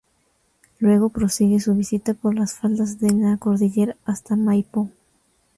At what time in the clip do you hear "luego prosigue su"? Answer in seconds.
0.79-1.75